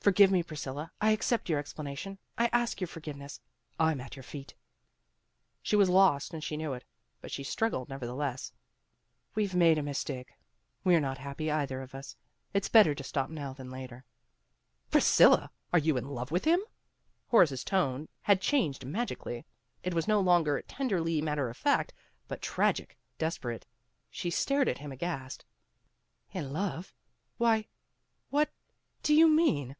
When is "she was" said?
5.60-5.90